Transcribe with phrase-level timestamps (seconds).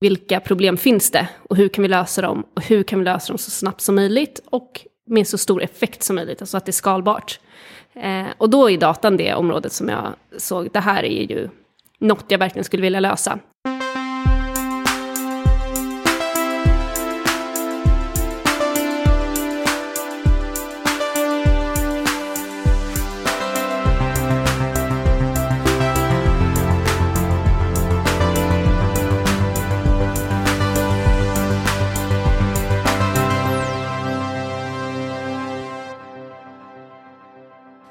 [0.00, 3.32] vilka problem finns det och hur kan vi lösa dem och hur kan vi lösa
[3.32, 6.70] dem så snabbt som möjligt och med så stor effekt som möjligt, alltså att det
[6.70, 7.40] är skalbart.
[7.94, 11.48] Eh, och då är datan det området som jag såg, det här är ju
[11.98, 13.38] något jag verkligen skulle vilja lösa.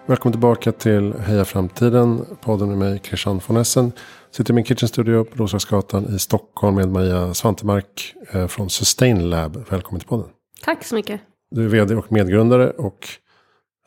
[0.07, 2.25] Välkommen tillbaka till Heja Framtiden.
[2.41, 3.91] Podden med mig Christian von Essen.
[4.31, 9.29] Sitter i min kitchen studio på Roslagsgatan i Stockholm med Maria Svantemark eh, från Sustain
[9.29, 9.65] Lab.
[9.69, 10.29] Välkommen till podden.
[10.63, 11.21] Tack så mycket.
[11.51, 13.07] Du är vd och medgrundare och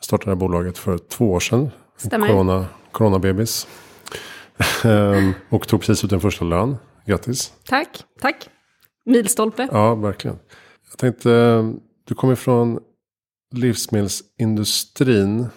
[0.01, 1.69] startade det här bolaget för två år sedan.
[1.97, 2.27] Stämmer.
[2.27, 3.67] Corona, coronabebis.
[4.83, 6.77] Ehm, och tog precis ut den första lön.
[7.05, 7.53] Grattis.
[7.65, 8.49] Tack, tack.
[9.05, 9.67] Milstolpe.
[9.71, 10.39] Ja, verkligen.
[10.89, 11.69] Jag tänkte, eh,
[12.07, 12.79] du kommer från
[13.55, 15.47] livsmedelsindustrin.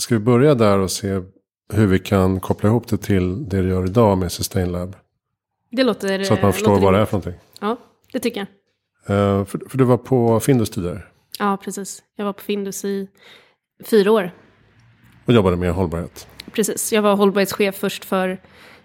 [0.00, 1.20] Ska vi börja där och se
[1.72, 4.96] hur vi kan koppla ihop det till det du gör idag med Sustain Lab?
[5.70, 7.40] Det låter Så att man förstår låter vad det är för någonting.
[7.60, 7.76] Ja,
[8.12, 8.48] det tycker jag.
[9.16, 11.02] Eh, för, för du var på Findus tidigare
[11.38, 12.02] Ja, precis.
[12.16, 13.08] Jag var på Findus i
[13.84, 14.30] fyra år.
[15.26, 16.28] och jobbade med hållbarhet.
[16.52, 18.40] Precis, jag var hållbarhetschef först för,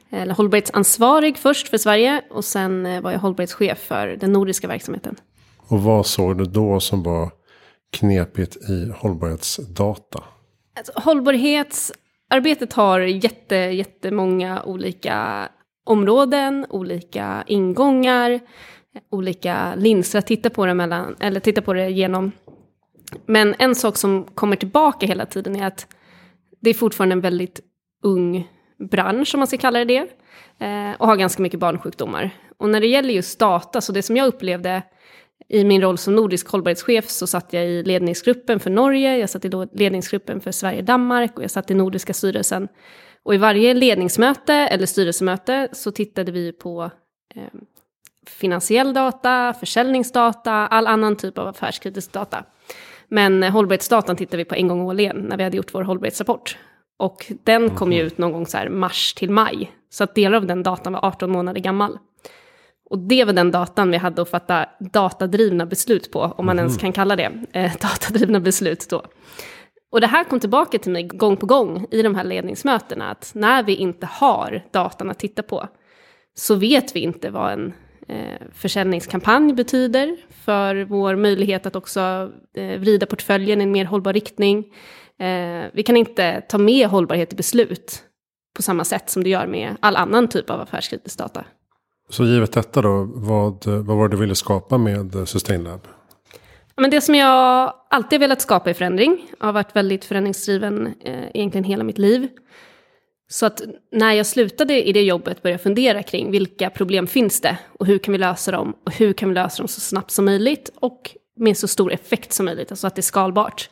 [0.09, 5.15] eller hållbarhetsansvarig först för Sverige och sen eh, var jag hållbarhetschef för den nordiska verksamheten.
[5.67, 7.31] Och vad såg du då som var
[7.91, 10.23] knepigt i hållbarhetsdata?
[10.77, 15.49] Alltså, hållbarhetsarbetet har jätte, jättemånga olika
[15.85, 18.39] områden, olika ingångar,
[19.11, 22.31] olika linser att titta på det, mellan, eller titta på det genom.
[23.25, 25.87] Men en sak som kommer tillbaka hela tiden är att
[26.61, 27.59] det är fortfarande en väldigt
[28.03, 28.47] ung
[28.89, 30.07] bransch, om man ska kalla det det,
[30.65, 32.29] eh, och har ganska mycket barnsjukdomar.
[32.57, 34.81] Och när det gäller just data, så det som jag upplevde
[35.47, 39.45] i min roll som nordisk hållbarhetschef så satt jag i ledningsgruppen för Norge, jag satt
[39.45, 42.67] i ledningsgruppen för Sverige-Danmark och jag satt i Nordiska styrelsen.
[43.23, 46.91] Och i varje ledningsmöte eller styrelsemöte så tittade vi på
[47.35, 47.43] eh,
[48.27, 52.43] finansiell data, försäljningsdata, all annan typ av affärskritisk data.
[53.07, 56.57] Men eh, hållbarhetsdatan tittade vi på en gång årligen när vi hade gjort vår hållbarhetsrapport.
[56.97, 59.71] Och den kom ju ut någon gång så här mars till maj.
[59.89, 61.99] Så att delar av den datan var 18 månader gammal.
[62.89, 66.77] Och det var den datan vi hade att fatta datadrivna beslut på, om man ens
[66.77, 69.03] kan kalla det eh, datadrivna beslut då.
[69.91, 73.31] Och det här kom tillbaka till mig gång på gång i de här ledningsmötena, att
[73.35, 75.67] när vi inte har datan att titta på,
[76.37, 77.73] så vet vi inte vad en
[78.07, 84.13] eh, försäljningskampanj betyder för vår möjlighet att också eh, vrida portföljen i en mer hållbar
[84.13, 84.73] riktning.
[85.19, 88.03] Eh, vi kan inte ta med hållbarhet i beslut
[88.55, 91.45] på samma sätt som du gör med all annan typ av affärskritisk data.
[92.09, 95.87] Så givet detta då, vad, vad var det du ville skapa med SustainLab?
[96.77, 99.27] Men det som jag alltid har velat skapa är förändring.
[99.39, 102.27] Jag har varit väldigt förändringsdriven eh, egentligen hela mitt liv.
[103.27, 103.61] Så att
[103.91, 107.85] när jag slutade i det jobbet började jag fundera kring vilka problem finns det och
[107.85, 110.71] hur kan vi lösa dem och hur kan vi lösa dem så snabbt som möjligt
[110.75, 113.69] och med så stor effekt som möjligt, alltså att det är skalbart.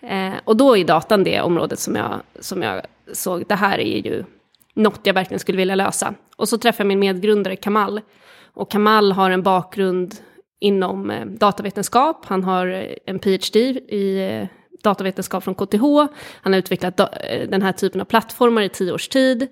[0.00, 2.82] Eh, och då är datan det området som jag, som jag
[3.12, 4.24] såg, det här är ju
[4.74, 6.14] något jag verkligen skulle vilja lösa.
[6.36, 8.00] Och så träffade jag min medgrundare Kamal.
[8.54, 10.14] Och Kamal har en bakgrund
[10.60, 12.26] inom eh, datavetenskap.
[12.26, 14.46] Han har eh, en PhD i eh,
[14.82, 15.82] datavetenskap från KTH.
[16.42, 16.96] Han har utvecklat
[17.48, 19.48] den här typen av plattformar i tio års tid.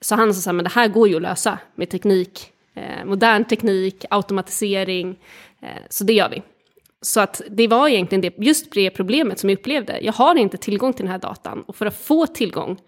[0.00, 3.04] Så han sa så här, men det här går ju att lösa med teknik, eh,
[3.04, 5.18] modern teknik, automatisering.
[5.62, 6.42] Eh, så det gör vi.
[7.00, 9.98] Så att det var egentligen det, just det problemet som jag upplevde.
[10.02, 12.80] Jag har inte tillgång till den här datan och för att få tillgång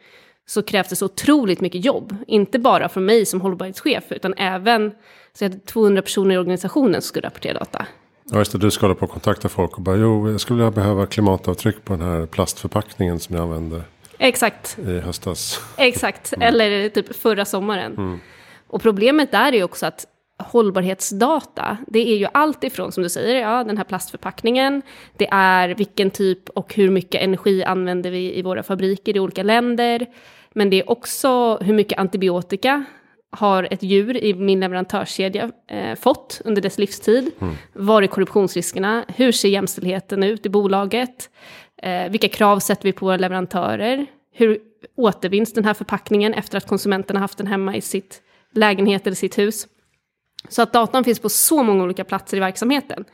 [0.48, 2.16] så krävs det så otroligt mycket jobb.
[2.26, 4.90] Inte bara från mig som hållbarhetschef utan även
[5.32, 7.86] så jag hade 200 personer i organisationen som skulle rapportera data.
[8.24, 10.70] Ja, just det, du ska hålla på och kontakta folk och bara, jo, jag skulle
[10.70, 13.82] behöva klimatavtryck på den här plastförpackningen som jag använde
[14.18, 15.60] Exakt, i höstas.
[15.76, 16.32] exakt.
[16.40, 18.20] Eller typ förra sommaren.
[18.66, 20.06] Och problemet där är ju också att
[20.38, 24.82] hållbarhetsdata, det är ju allt ifrån som du säger, ja den här plastförpackningen,
[25.16, 29.42] det är vilken typ och hur mycket energi använder vi i våra fabriker i olika
[29.42, 30.06] länder,
[30.58, 32.84] men det är också hur mycket antibiotika
[33.30, 37.30] har ett djur i min leverantörskedja eh, fått under dess livstid?
[37.72, 39.04] Var är korruptionsriskerna?
[39.08, 41.30] Hur ser jämställdheten ut i bolaget?
[41.82, 44.06] Eh, vilka krav sätter vi på våra leverantörer?
[44.32, 44.58] Hur
[44.96, 48.22] återvinns den här förpackningen efter att konsumenten har haft den hemma i sitt
[48.54, 49.66] lägenhet eller sitt hus?
[50.48, 53.04] Så att datan finns på så många olika platser i verksamheten.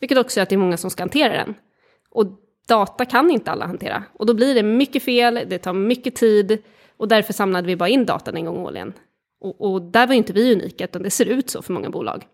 [0.00, 1.54] Vilket också gör att det är många som ska hantera den.
[2.10, 2.26] Och
[2.68, 4.04] data kan inte alla hantera.
[4.12, 6.62] Och då blir det mycket fel, det tar mycket tid.
[6.96, 8.92] Och därför samlade vi bara in datan en gång årligen.
[9.40, 12.26] Och, och där var inte vi unika, utan det ser ut så för många bolag.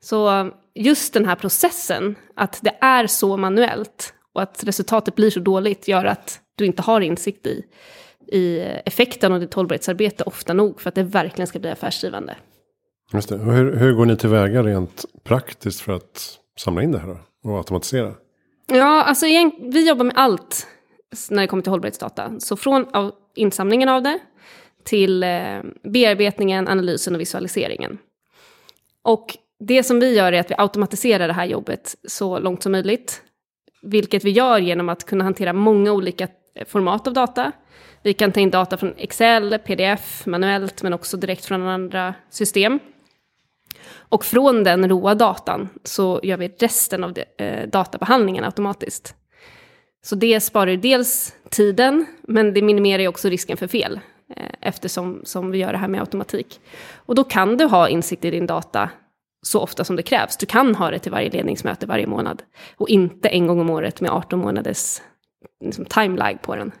[0.00, 5.40] Så just den här processen, att det är så manuellt och att resultatet blir så
[5.40, 7.64] dåligt gör att du inte har insikt i,
[8.26, 12.36] i effekten av ditt hållbarhetsarbete ofta nog för att det verkligen ska bli affärsdrivande.
[13.12, 13.34] Just det.
[13.34, 17.56] Och hur, hur går ni tillväga rent praktiskt för att samla in det här och
[17.56, 18.14] automatisera?
[18.66, 19.26] Ja, alltså
[19.60, 20.66] vi jobbar med allt
[21.30, 22.40] när det kommer till hållbarhetsdata.
[22.40, 22.86] Så från
[23.34, 24.18] insamlingen av det
[24.84, 27.98] till eh, bearbetningen, analysen och visualiseringen.
[29.02, 32.72] Och det som vi gör är att vi automatiserar det här jobbet så långt som
[32.72, 33.22] möjligt.
[33.82, 37.52] Vilket vi gör genom att kunna hantera många olika eh, format av data.
[38.02, 42.78] Vi kan ta in data från Excel, pdf, manuellt men också direkt från andra system.
[43.90, 49.14] Och från den råa datan så gör vi resten av det, eh, databehandlingen automatiskt.
[50.04, 54.00] Så det sparar dels tiden, men det minimerar ju också risken för fel.
[54.36, 56.60] Eh, eftersom som vi gör det här med automatik.
[56.96, 58.90] Och då kan du ha insikt i din data
[59.42, 60.36] så ofta som det krävs.
[60.36, 62.42] Du kan ha det till varje ledningsmöte varje månad.
[62.76, 65.00] Och inte en gång om året med 18 månaders
[65.64, 66.72] liksom, timelag på den.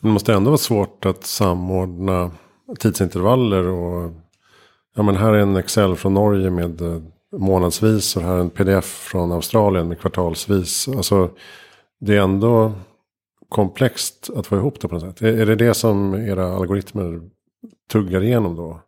[0.00, 2.30] Det måste ändå vara svårt att samordna
[2.78, 4.12] tidsintervaller och
[4.96, 7.02] ja men här är en Excel från Norge med eh,
[7.36, 10.88] månadsvis och här är en pdf från Australien med kvartalsvis.
[10.88, 11.30] Alltså
[12.00, 12.72] det är ändå
[13.48, 15.22] komplext att få ihop det på något sätt.
[15.22, 17.20] Är, det det som era algoritmer
[17.90, 18.80] tuggar igenom då?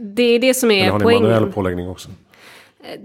[0.00, 1.22] Det är det som är Eller har ni poängen.
[1.22, 2.08] manuell påläggning också?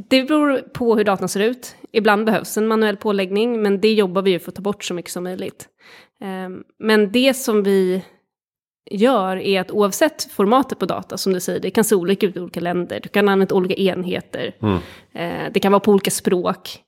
[0.09, 1.75] Det beror på hur datan ser ut.
[1.91, 4.93] Ibland behövs en manuell påläggning, men det jobbar vi ju för att ta bort så
[4.93, 5.67] mycket som möjligt.
[6.21, 8.03] Ehm, men det som vi
[8.91, 12.37] gör är att oavsett formatet på data, som du säger, det kan se olika ut
[12.37, 12.99] i olika länder.
[13.03, 14.55] Du kan använda olika enheter.
[14.61, 14.77] Mm.
[15.13, 16.79] Ehm, det kan vara på olika språk.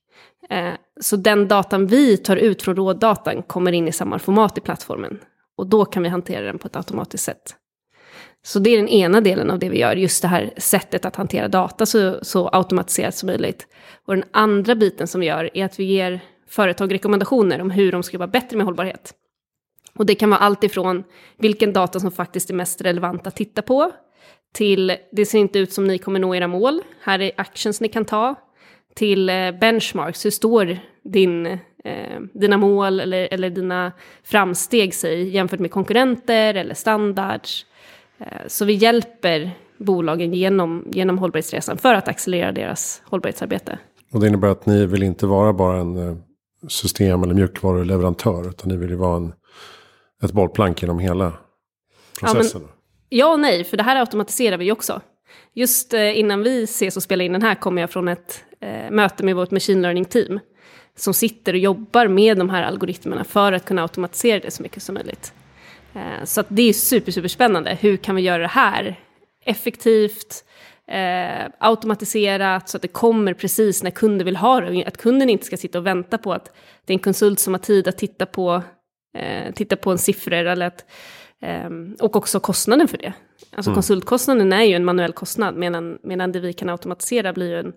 [0.50, 4.62] Eh, så den datan vi tar ut från rådatan kommer in i samma format i
[4.62, 5.20] plattformen.
[5.58, 7.56] Och då kan vi hantera den på ett automatiskt sätt.
[8.44, 11.16] Så det är den ena delen av det vi gör, just det här sättet att
[11.16, 13.68] hantera data så, så automatiserat som möjligt.
[14.06, 17.92] Och den andra biten som vi gör är att vi ger företag rekommendationer om hur
[17.92, 19.14] de ska vara bättre med hållbarhet.
[19.98, 21.04] Och det kan vara allt ifrån
[21.38, 23.92] vilken data som faktiskt är mest relevant att titta på,
[24.54, 27.88] till det ser inte ut som ni kommer nå era mål, här är actions ni
[27.88, 28.36] kan ta,
[28.96, 31.46] till eh, benchmarks, hur står din,
[31.84, 33.92] eh, dina mål eller, eller dina
[34.24, 37.66] framsteg sig jämfört med konkurrenter eller standards.
[38.18, 43.80] Eh, så vi hjälper bolagen genom, genom hållbarhetsresan för att accelerera deras hållbarhetsarbete.
[44.12, 46.16] Och det innebär att ni vill inte vara bara en eh,
[46.68, 48.50] system eller mjukvaruleverantör.
[48.50, 49.34] Utan ni vill ju vara en,
[50.24, 51.34] ett bollplank genom hela
[52.20, 52.62] processen.
[52.62, 52.70] Ja, men,
[53.10, 55.02] ja och nej, för det här automatiserar vi ju också.
[55.54, 58.92] Just eh, innan vi ses och spelar in den här kommer jag från ett eh,
[58.92, 60.40] möte med vårt machine learning-team.
[60.96, 64.84] Som sitter och jobbar med de här algoritmerna för att kunna automatisera det så mycket
[64.84, 65.34] som möjligt.
[65.94, 67.78] Eh, så det är super, super spännande.
[67.82, 69.00] Hur kan vi göra det här
[69.46, 70.44] effektivt,
[70.88, 74.86] eh, automatiserat så att det kommer precis när kunden vill ha det.
[74.86, 77.60] Att kunden inte ska sitta och vänta på att det är en konsult som har
[77.60, 78.64] tid att titta på,
[79.18, 80.86] eh, titta på en siffror eller att,
[81.42, 81.70] eh,
[82.00, 83.14] och också kostnaden för det.
[83.56, 83.76] Alltså mm.
[83.76, 87.74] konsultkostnaden är ju en manuell kostnad medan, medan det vi kan automatisera blir ju en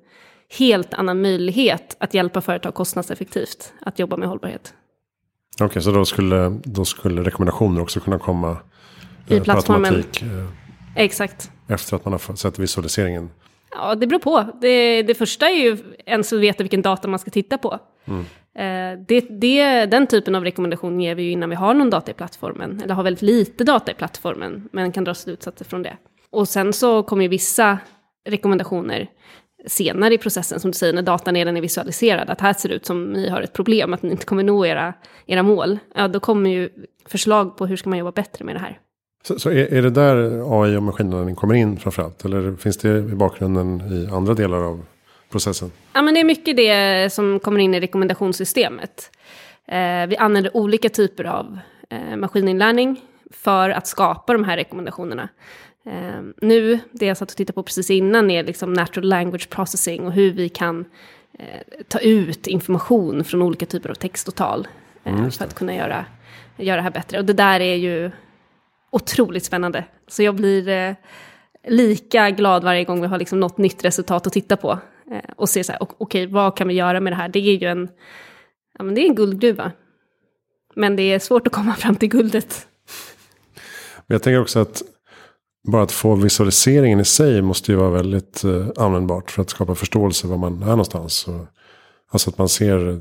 [0.51, 4.75] helt annan möjlighet att hjälpa företag kostnadseffektivt att jobba med hållbarhet.
[5.55, 8.57] Okej, okay, så då skulle, då skulle rekommendationer också kunna komma
[9.27, 9.95] i eh, plattformen?
[9.95, 10.47] Eh,
[10.97, 11.51] Exakt.
[11.69, 13.31] Efter att man har sett visualiseringen?
[13.71, 14.45] Ja, det beror på.
[14.61, 17.79] Det, det första är ju ens att veta vilken data man ska titta på.
[18.05, 18.21] Mm.
[18.59, 22.11] Eh, det, det, den typen av rekommendation ger vi ju innan vi har någon data
[22.11, 22.81] i plattformen.
[22.85, 25.97] Eller har väldigt lite data i plattformen, men kan dra slutsatser från det.
[26.31, 27.79] Och sen så kommer ju vissa
[28.29, 29.09] rekommendationer
[29.67, 32.75] senare i processen, som du säger, när datan redan är visualiserad, att här ser det
[32.75, 34.95] ut som ni har ett problem, att ni inte kommer nå era,
[35.27, 36.71] era mål, ja då kommer ju
[37.07, 38.79] förslag på hur ska man jobba bättre med det här.
[39.23, 40.17] Så, så är, är, det där
[40.63, 42.25] AI och maskinlärning kommer in framförallt?
[42.25, 44.85] Eller finns det i bakgrunden i andra delar av
[45.31, 45.71] processen?
[45.93, 49.11] Ja, men det är mycket det som kommer in i rekommendationssystemet.
[49.69, 51.59] Eh, vi använder olika typer av
[51.91, 53.01] eh, maskininlärning
[53.31, 55.29] för att skapa de här rekommendationerna.
[55.89, 60.07] Eh, nu, det jag satt och tittade på precis innan är liksom natural language processing
[60.07, 60.85] och hur vi kan
[61.39, 64.69] eh, ta ut information från olika typer av text och tal
[65.05, 66.05] eh, mm, för att kunna göra,
[66.57, 67.19] göra det här bättre.
[67.19, 68.11] Och det där är ju
[68.91, 69.85] otroligt spännande.
[70.09, 70.95] Så jag blir eh,
[71.69, 74.79] lika glad varje gång vi har liksom något nytt resultat att titta på.
[75.11, 77.29] Eh, och se så här, okej, okay, vad kan vi göra med det här?
[77.29, 77.89] Det är ju en,
[78.79, 79.73] ja, men det är en guldgruva.
[80.75, 82.67] Men det är svårt att komma fram till guldet.
[84.07, 84.83] Men jag tänker också att
[85.67, 89.75] bara att få visualiseringen i sig måste ju vara väldigt eh, användbart för att skapa
[89.75, 91.29] förståelse var man är någonstans.
[91.29, 91.47] Och,
[92.11, 93.01] alltså att man ser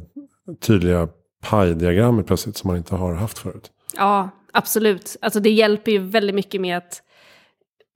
[0.61, 1.07] tydliga
[1.41, 3.71] paj-diagram plötsligt som man inte har haft förut.
[3.95, 5.17] Ja, absolut.
[5.21, 7.01] Alltså det hjälper ju väldigt mycket med att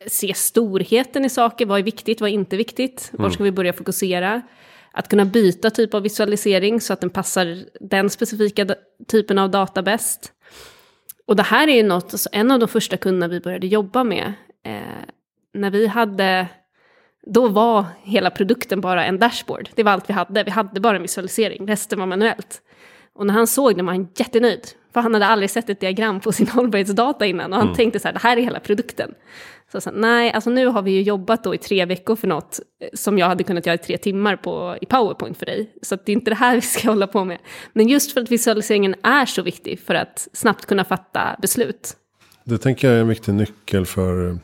[0.07, 3.73] se storheten i saker, vad är viktigt, vad är inte viktigt, var ska vi börja
[3.73, 4.41] fokusera.
[4.93, 8.75] Att kunna byta typ av visualisering så att den passar den specifika
[9.07, 10.33] typen av data bäst.
[11.27, 14.03] Och det här är ju något, alltså en av de första kunderna vi började jobba
[14.03, 14.33] med.
[14.63, 14.81] Eh,
[15.53, 16.47] när vi hade,
[17.27, 19.69] då var hela produkten bara en dashboard.
[19.75, 22.61] Det var allt vi hade, vi hade bara en visualisering, resten var manuellt.
[23.13, 24.67] Och när han såg det var han jättenöjd.
[24.93, 27.53] För han hade aldrig sett ett diagram på sin hållbarhetsdata innan.
[27.53, 27.75] Och han mm.
[27.75, 29.13] tänkte så här, det här är hela produkten.
[29.71, 32.59] Så, så nej, alltså nu har vi ju jobbat då i tre veckor för något
[32.81, 35.73] eh, som jag hade kunnat göra i tre timmar på, i Powerpoint för dig.
[35.81, 37.37] Så det är inte det här vi ska hålla på med.
[37.73, 41.97] Men just för att visualiseringen är så viktig för att snabbt kunna fatta beslut.
[42.43, 44.35] Det tänker jag är en viktig nyckel för eh,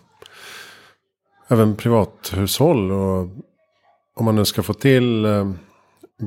[1.47, 2.91] även privathushåll.
[2.91, 3.29] Och
[4.15, 5.51] om man nu ska få till eh,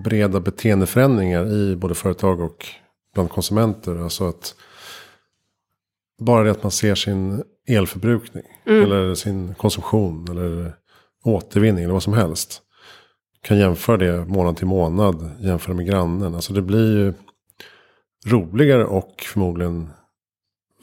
[0.04, 2.66] breda beteendeförändringar i både företag och
[3.14, 3.96] bland konsumenter.
[3.96, 4.54] Alltså att
[6.18, 8.44] bara det att man ser sin elförbrukning.
[8.66, 8.82] Mm.
[8.82, 10.26] Eller sin konsumtion.
[10.30, 10.74] Eller
[11.24, 11.84] återvinning.
[11.84, 12.62] Eller vad som helst.
[13.42, 15.30] Kan jämföra det månad till månad.
[15.40, 16.34] Jämföra med grannen.
[16.34, 17.14] Alltså det blir ju
[18.26, 19.90] roligare och förmodligen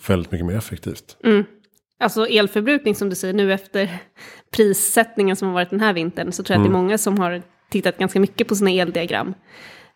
[0.07, 1.17] väldigt mycket mer effektivt.
[1.23, 1.43] Mm.
[1.99, 3.89] Alltså elförbrukning som du säger nu efter
[4.51, 6.31] prissättningen som har varit den här vintern.
[6.31, 6.65] Så tror jag mm.
[6.65, 6.85] att det är mm.
[6.85, 9.33] många som har tittat ganska mycket på sina eldiagram.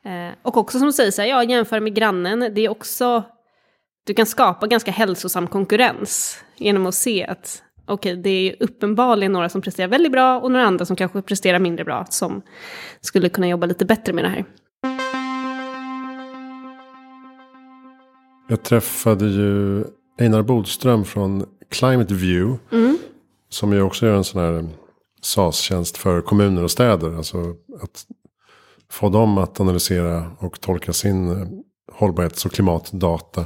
[0.05, 3.23] Eh, och också som du säger, så här, ja, jämför med grannen, det är också,
[4.05, 9.31] du kan skapa ganska hälsosam konkurrens genom att se att okej, okay, det är uppenbarligen
[9.31, 12.41] några som presterar väldigt bra och några andra som kanske presterar mindre bra som
[13.01, 14.45] skulle kunna jobba lite bättre med det här.
[18.49, 19.83] Jag träffade ju
[20.19, 22.59] Einar Bodström från Climate View.
[22.71, 22.97] Mm.
[23.49, 24.65] Som ju också gör en sån här eh,
[25.21, 27.17] SAS-tjänst för kommuner och städer.
[27.17, 28.05] Alltså att
[28.91, 31.47] få dem att analysera och tolka sin eh,
[31.93, 33.45] hållbarhets och klimatdata.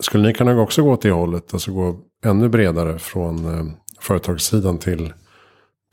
[0.00, 1.54] Skulle ni kunna också gå åt det hållet?
[1.54, 3.64] Alltså gå ännu bredare från eh,
[4.00, 5.12] företagssidan till,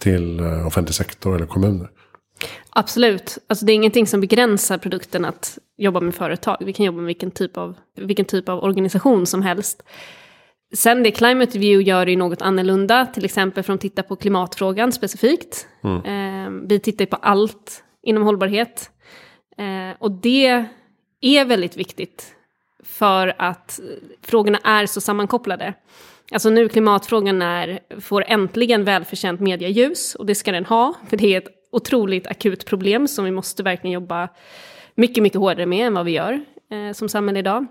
[0.02, 1.90] till offentlig sektor eller kommuner?
[2.70, 3.38] Absolut.
[3.48, 6.58] Alltså det är ingenting som begränsar produkten att jobba med företag.
[6.60, 9.84] Vi kan jobba med vilken typ av, vilken typ av organisation som helst.
[10.74, 14.92] Sen det Climate View gör är något annorlunda, till exempel från att titta på klimatfrågan
[14.92, 15.68] specifikt.
[15.84, 16.06] Mm.
[16.06, 18.90] Eh, vi tittar på allt inom hållbarhet.
[19.58, 20.66] Eh, och det
[21.22, 22.36] är väldigt viktigt
[22.84, 23.80] för att
[24.22, 25.74] frågorna är så sammankopplade.
[26.32, 31.34] Alltså nu klimatfrågan är, får äntligen välförtjänt medialjus och det ska den ha, för det
[31.34, 34.30] är ett otroligt akut problem som vi måste verkligen jobba
[34.96, 37.66] mycket, mycket hårdare med än vad vi gör eh, som samhälle idag.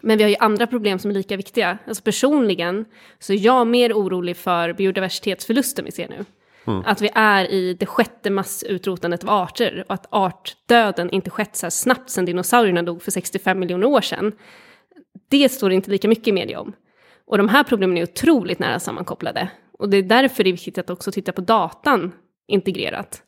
[0.00, 1.78] Men vi har ju andra problem som är lika viktiga.
[1.86, 2.84] Alltså personligen
[3.18, 6.24] så är jag mer orolig för biodiversitetsförlusten vi ser nu.
[6.66, 6.82] Mm.
[6.86, 11.66] Att vi är i det sjätte massutrotandet av arter och att artdöden inte skett så
[11.66, 14.32] här snabbt sedan dinosaurierna dog för 65 miljoner år sedan.
[15.28, 16.72] Det står det inte lika mycket i media om.
[17.26, 19.48] Och de här problemen är otroligt nära sammankopplade.
[19.78, 22.12] Och det är därför det är viktigt att också titta på datan
[22.48, 23.22] integrerat.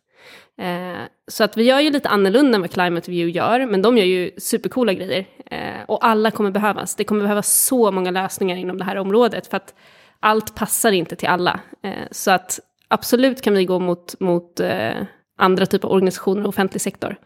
[0.61, 3.99] Eh, så att vi gör ju lite annorlunda än vad Climate View gör, men de
[3.99, 5.27] gör ju supercoola grejer.
[5.47, 6.95] Eh, och alla kommer behövas.
[6.95, 9.75] Det kommer behövas så många lösningar inom det här området, för att
[10.21, 11.61] allt passar inte till alla.
[11.83, 15.03] Eh, så att absolut kan vi gå mot, mot eh,
[15.39, 17.17] andra typer av organisationer och offentlig sektor.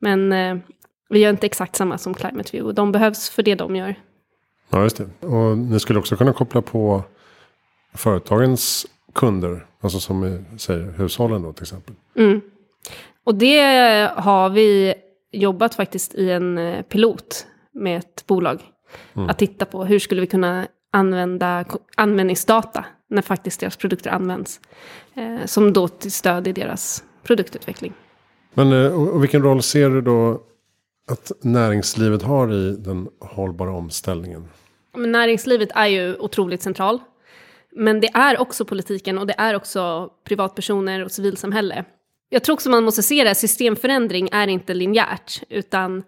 [0.00, 0.56] Men eh,
[1.08, 3.94] vi gör inte exakt samma som Climate View, och de behövs för det de gör.
[4.70, 5.26] Ja, just det.
[5.26, 7.02] Och ni skulle också kunna koppla på
[7.94, 11.94] företagens kunder, alltså som vi säger hushållen då till exempel.
[12.16, 12.40] Mm.
[13.24, 13.60] Och det
[14.16, 14.94] har vi
[15.32, 18.62] jobbat faktiskt i en eh, pilot med ett bolag.
[19.14, 19.28] Mm.
[19.28, 21.64] Att titta på hur skulle vi kunna använda
[21.96, 24.60] användningsdata när faktiskt deras produkter används.
[25.14, 27.92] Eh, som då till stöd i deras produktutveckling.
[28.54, 30.42] Men eh, och vilken roll ser du då
[31.10, 34.48] att näringslivet har i den hållbara omställningen?
[34.96, 36.98] Men näringslivet är ju otroligt central.
[37.76, 41.84] Men det är också politiken och det är också privatpersoner och civilsamhälle
[42.34, 46.02] jag tror också man måste se det, systemförändring är inte linjärt, utan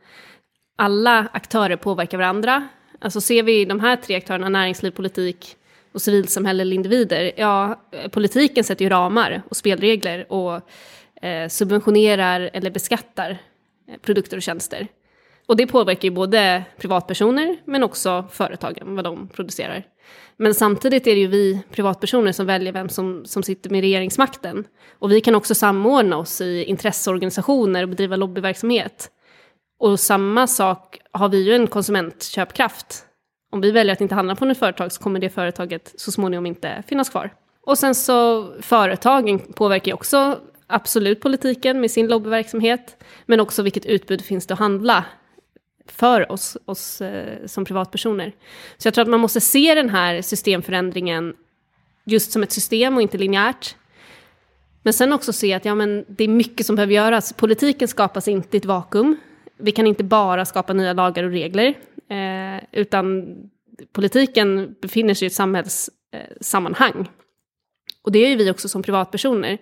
[0.78, 2.68] alla aktörer påverkar varandra.
[2.98, 5.56] Alltså ser vi de här tre aktörerna, näringsliv, politik
[5.92, 10.60] och civilsamhälle eller individer, ja, eh, politiken sätter ju ramar och spelregler och
[11.24, 13.30] eh, subventionerar eller beskattar
[13.88, 14.86] eh, produkter och tjänster.
[15.46, 19.86] Och det påverkar ju både privatpersoner men också företagen, vad de producerar.
[20.38, 24.64] Men samtidigt är det ju vi privatpersoner som väljer vem som, som sitter med regeringsmakten.
[24.98, 29.10] Och vi kan också samordna oss i intresseorganisationer och bedriva lobbyverksamhet.
[29.78, 33.02] Och samma sak har vi ju en konsumentköpkraft.
[33.52, 36.46] Om vi väljer att inte handla på något företag så kommer det företaget så småningom
[36.46, 37.30] inte finnas kvar.
[37.66, 43.04] Och sen så företagen påverkar ju också absolut politiken med sin lobbyverksamhet.
[43.26, 45.04] Men också vilket utbud finns det att handla
[45.92, 48.32] för oss, oss eh, som privatpersoner.
[48.76, 51.34] Så jag tror att man måste se den här systemförändringen
[52.04, 53.76] just som ett system och inte linjärt.
[54.82, 57.32] Men sen också se att ja, men det är mycket som behöver göras.
[57.32, 59.16] Politiken skapas inte i ett vakuum.
[59.58, 61.74] Vi kan inte bara skapa nya lagar och regler,
[62.08, 63.36] eh, utan
[63.92, 67.00] politiken befinner sig i ett samhällssammanhang.
[67.00, 67.06] Eh,
[68.02, 69.58] och det är ju vi också som privatpersoner.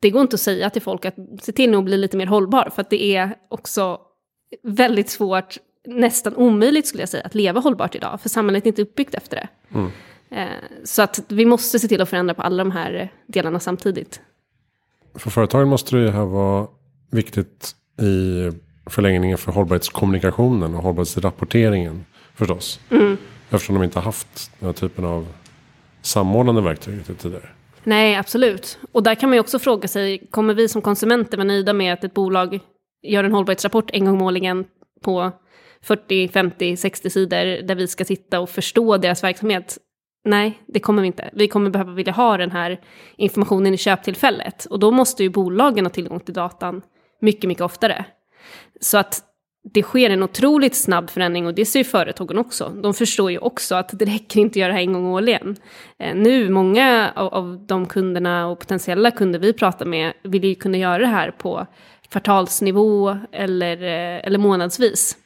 [0.00, 2.70] Det går inte att säga till folk att se till att bli lite mer hållbar,
[2.74, 4.00] för att det är också
[4.62, 8.82] väldigt svårt, nästan omöjligt skulle jag säga, att leva hållbart idag, för samhället är inte
[8.82, 9.48] uppbyggt efter det.
[9.78, 9.90] Mm.
[10.30, 14.20] Eh, så att vi måste se till att förändra på alla de här delarna samtidigt.
[15.14, 16.66] För företagen måste det här vara
[17.10, 18.50] viktigt i
[18.86, 22.04] förlängningen för hållbarhetskommunikationen och hållbarhetsrapporteringen
[22.34, 22.80] förstås.
[22.90, 23.16] Mm.
[23.50, 25.26] Eftersom de inte har haft den här typen av
[26.02, 27.48] samordnande verktyg tidigare.
[27.84, 28.78] Nej, absolut.
[28.92, 31.92] Och där kan man ju också fråga sig, kommer vi som konsumenter vara nöjda med
[31.92, 32.60] att ett bolag
[33.02, 34.64] gör en hållbarhetsrapport en gång årligen
[35.02, 35.32] på
[35.82, 39.78] 40, 50, 60 sidor där vi ska sitta och förstå deras verksamhet?
[40.24, 41.30] Nej, det kommer vi inte.
[41.32, 42.80] Vi kommer behöva vilja ha den här
[43.16, 44.64] informationen i köptillfället.
[44.64, 46.82] Och då måste ju bolagen ha tillgång till datan
[47.20, 48.04] mycket, mycket oftare.
[48.80, 49.24] Så att
[49.74, 52.68] det sker en otroligt snabb förändring och det ser ju företagen också.
[52.82, 55.56] De förstår ju också att det räcker inte att göra det här en gång årligen.
[55.98, 60.54] Eh, nu, många av, av de kunderna och potentiella kunder vi pratar med vill ju
[60.54, 61.66] kunna göra det här på
[62.10, 65.16] kvartalsnivå eller, eh, eller månadsvis.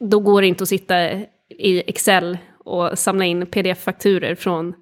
[0.00, 1.10] Då går det inte att sitta
[1.48, 4.74] i Excel och samla in pdf-fakturer från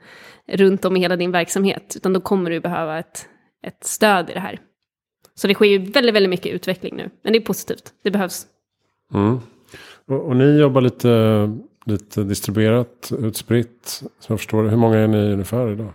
[0.47, 3.29] runt om i hela din verksamhet, utan då kommer du behöva ett,
[3.63, 4.61] ett stöd i det här.
[5.35, 8.47] Så det sker ju väldigt, väldigt mycket utveckling nu, men det är positivt, det behövs.
[9.15, 9.41] Mm.
[10.07, 11.53] Och, och, ni jobbar lite,
[11.87, 13.87] lite distribuerat, utspritt,
[14.19, 15.93] som jag förstår Hur många är ni ungefär idag?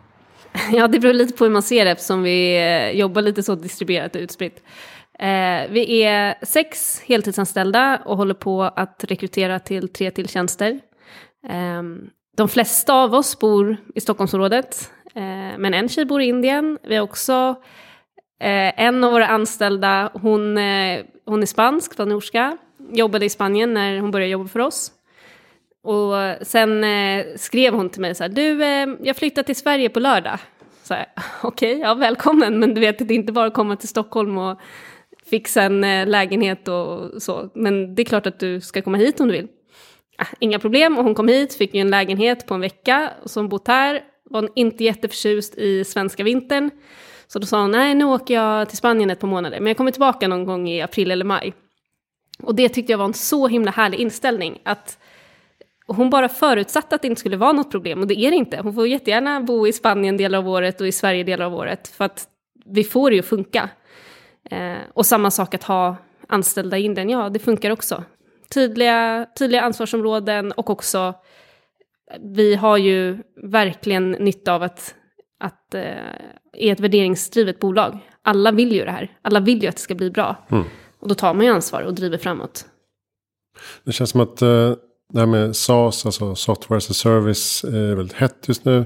[0.71, 3.55] Ja, det beror lite på hur man ser det, eftersom vi eh, jobbar lite så
[3.55, 4.63] distribuerat och utspritt.
[5.21, 10.79] Eh, vi är sex heltidsanställda och håller på att rekrytera till tre till tjänster.
[11.49, 11.83] Eh,
[12.37, 16.77] de flesta av oss bor i Stockholmsområdet, eh, men en tjej bor i Indien.
[16.83, 17.55] Vi har också
[18.39, 22.57] eh, en av våra anställda, hon, eh, hon är spansk, från Norska,
[22.91, 24.91] jobbade i Spanien när hon började jobba för oss.
[25.83, 29.89] Och sen eh, skrev hon till mig så här, du, eh, jag flyttar till Sverige
[29.89, 30.39] på lördag.
[30.91, 31.05] Okej,
[31.43, 34.59] okay, ja välkommen, men du vet, det är inte bara att komma till Stockholm och
[35.31, 37.49] fixa en eh, lägenhet och så.
[37.55, 39.47] Men det är klart att du ska komma hit om du vill.
[40.17, 43.29] Ah, inga problem, och hon kom hit, fick ju en lägenhet på en vecka, och
[43.29, 46.69] som bott här, var inte jätteförtjust i svenska vintern.
[47.27, 49.77] Så då sa hon, nej nu åker jag till Spanien ett par månader, men jag
[49.77, 51.53] kommer tillbaka någon gång i april eller maj.
[52.43, 54.99] Och det tyckte jag var en så himla härlig inställning, att
[55.87, 58.57] hon bara förutsatte att det inte skulle vara något problem, och det är det inte.
[58.63, 61.87] Hon får jättegärna bo i Spanien delar av året och i Sverige delar av året,
[61.87, 62.27] för att
[62.65, 63.69] vi får det ju att funka.
[64.51, 65.95] Eh, och samma sak att ha
[66.27, 68.03] anställda i Indien, ja det funkar också
[68.53, 71.13] tydliga, tydliga ansvarsområden och också
[72.19, 74.95] vi har ju verkligen nytta av att,
[75.39, 75.81] att eh,
[76.53, 77.99] är ett värderingsdrivet bolag.
[78.23, 79.11] Alla vill ju det här.
[79.21, 80.45] Alla vill ju att det ska bli bra.
[80.49, 80.63] Mm.
[80.99, 82.65] Och då tar man ju ansvar och driver framåt.
[83.83, 84.73] Det känns som att eh,
[85.13, 88.77] det här med SaaS, alltså software as a service, är väldigt hett just nu.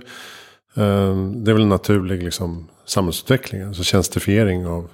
[0.76, 4.90] Eh, det är väl en naturlig liksom, samhällsutveckling, alltså tjänstifiering av,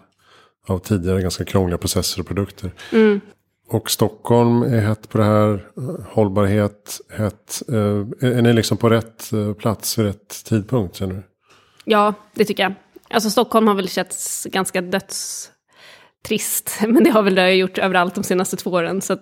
[0.71, 2.71] av tidigare ganska krångliga processer och produkter.
[2.91, 3.21] Mm.
[3.69, 5.67] Och Stockholm är hett på det här.
[6.09, 7.61] Hållbarhet, hett.
[7.69, 11.23] Eh, är ni liksom på rätt eh, plats vid rätt tidpunkt känner du?
[11.85, 12.73] Ja, det tycker jag.
[13.09, 16.79] Alltså Stockholm har väl känts ganska dödstrist.
[16.87, 19.01] Men det har väl det gjort överallt de senaste två åren.
[19.01, 19.17] Så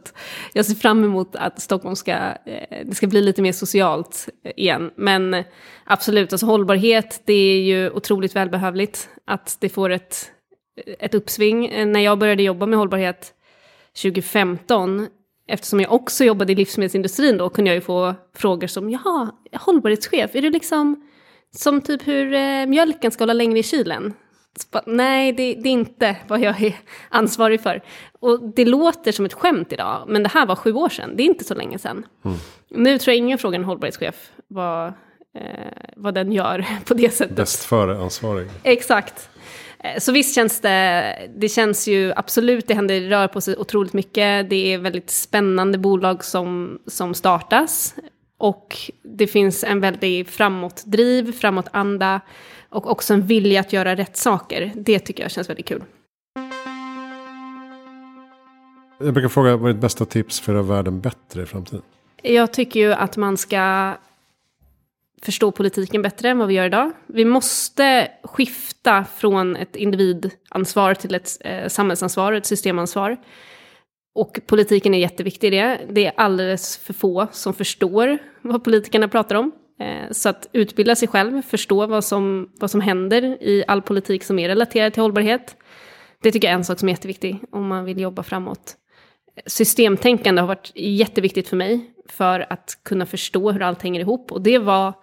[0.53, 4.91] jag ser fram emot att Stockholm ska, eh, det ska bli lite mer socialt igen.
[4.95, 5.43] Men
[5.85, 9.09] absolut, alltså hållbarhet, det är ju otroligt välbehövligt.
[9.27, 10.31] Att det får ett,
[10.99, 11.91] ett uppsving.
[11.91, 13.33] När jag började jobba med hållbarhet
[14.01, 15.07] 2015,
[15.47, 20.35] eftersom jag också jobbade i livsmedelsindustrin då, kunde jag ju få frågor som, jaha, hållbarhetschef,
[20.35, 21.09] är du liksom
[21.55, 24.13] som typ hur eh, mjölken ska hålla längre i kylen?
[24.71, 26.75] Bara, Nej, det, det, är inte vad jag är
[27.09, 27.81] ansvarig för.
[28.19, 31.23] Och det låter som ett skämt idag, men det här var sju år sedan, det
[31.23, 32.05] är inte så länge sedan.
[32.25, 32.37] Mm.
[32.69, 34.93] Nu tror jag ingen frågar en hållbarhetschef vad, eh,
[35.95, 37.35] vad den gör på det sättet.
[37.35, 38.47] Bäst före-ansvarig.
[38.63, 39.29] Exakt.
[39.83, 43.93] Eh, så visst känns det, det känns ju absolut, det händer, rör på sig otroligt
[43.93, 44.49] mycket.
[44.49, 47.95] Det är väldigt spännande bolag som, som startas.
[48.37, 52.21] Och det finns en väldig framåtdriv, framåtanda
[52.69, 54.71] och också en vilja att göra rätt saker.
[54.75, 55.83] Det tycker jag känns väldigt kul.
[58.99, 61.81] Jag brukar fråga, vad är ditt bästa tips för att göra världen bättre i framtiden?
[62.23, 63.93] Jag tycker ju att man ska
[65.21, 66.91] förstå politiken bättre än vad vi gör idag.
[67.07, 73.17] Vi måste skifta från ett individansvar till ett eh, samhällsansvar, ett systemansvar.
[74.15, 75.79] Och politiken är jätteviktig i det.
[75.89, 79.51] Det är alldeles för få som förstår vad politikerna pratar om.
[79.79, 84.23] Eh, så att utbilda sig själv, förstå vad som, vad som händer i all politik
[84.23, 85.55] som är relaterad till hållbarhet.
[86.21, 88.75] Det tycker jag är en sak som är jätteviktig om man vill jobba framåt.
[89.45, 94.31] Systemtänkande har varit jätteviktigt för mig för att kunna förstå hur allt hänger ihop.
[94.31, 94.93] Och det var,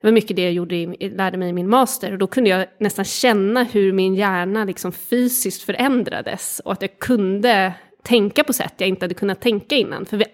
[0.00, 2.12] det var mycket det jag gjorde i, lärde mig i min master.
[2.12, 6.60] Och då kunde jag nästan känna hur min hjärna liksom fysiskt förändrades.
[6.64, 10.06] Och att jag kunde tänka på sätt jag inte hade kunnat tänka innan.
[10.06, 10.28] För vi, i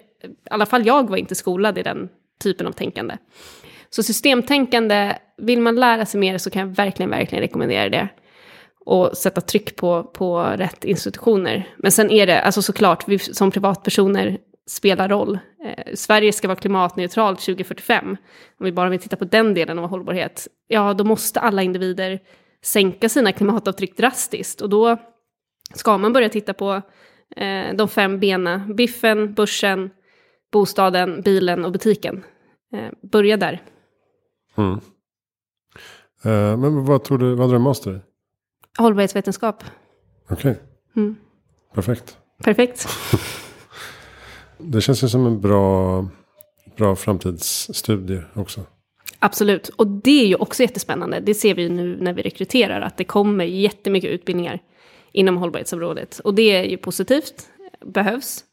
[0.51, 2.09] alla fall jag var inte skolad i den
[2.43, 3.17] typen av tänkande.
[3.91, 8.09] Så systemtänkande, vill man lära sig mer så kan jag verkligen, verkligen rekommendera det.
[8.85, 11.69] Och sätta tryck på, på rätt institutioner.
[11.77, 15.38] Men sen är det, alltså såklart, vi som privatpersoner spelar roll.
[15.64, 18.16] Eh, Sverige ska vara klimatneutralt 2045.
[18.59, 20.48] Om vi bara vill titta på den delen av hållbarhet.
[20.68, 22.20] Ja, då måste alla individer
[22.62, 24.61] sänka sina klimatavtryck drastiskt.
[24.61, 24.96] Och då
[25.74, 26.83] ska man börja titta på
[27.37, 28.76] eh, de fem benen.
[28.76, 29.90] Biffen, börsen,
[30.52, 32.24] bostaden, bilen och butiken.
[32.72, 33.62] Eh, börja där.
[34.57, 34.81] Mm.
[36.24, 38.00] Eh, men vad tror du, vad hade du?
[38.79, 39.64] Hållbarhetsvetenskap.
[40.31, 40.50] Okej.
[40.50, 40.62] Okay.
[40.96, 41.16] Mm.
[41.74, 42.18] Perfekt.
[42.44, 42.88] Perfekt.
[44.59, 46.09] det känns ju som en bra,
[46.77, 48.61] bra framtidsstudie också.
[49.19, 51.21] Absolut, och det är ju också jättespännande.
[51.21, 54.61] Det ser vi nu när vi rekryterar, att det kommer jättemycket utbildningar
[55.12, 56.19] inom hållbarhetsområdet.
[56.19, 57.49] Och det är ju positivt,
[57.85, 58.45] behövs.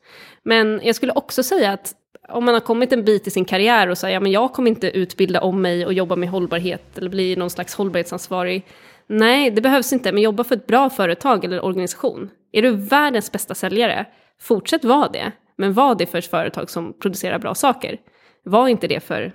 [0.43, 1.93] Men jag skulle också säga att
[2.29, 4.69] om man har kommit en bit i sin karriär och säger ja, men jag kommer
[4.69, 8.65] inte utbilda om mig och jobba med hållbarhet eller bli någon slags hållbarhetsansvarig.
[9.07, 12.29] Nej, det behövs inte, men jobba för ett bra företag eller organisation.
[12.51, 14.05] Är du världens bästa säljare,
[14.39, 15.31] fortsätt vara det.
[15.55, 17.97] Men var det för ett företag som producerar bra saker.
[18.43, 19.33] Var inte det för